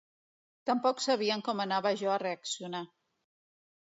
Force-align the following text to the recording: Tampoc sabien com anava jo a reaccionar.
Tampoc 0.69 1.03
sabien 1.05 1.45
com 1.49 1.63
anava 1.65 1.93
jo 2.03 2.11
a 2.15 2.19
reaccionar. 2.25 2.85